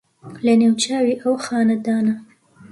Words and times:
لە 0.45 0.53
نێو 0.59 0.73
چاوی 0.83 1.19
ئەو 1.21 1.33
خانەدانە 1.45 2.15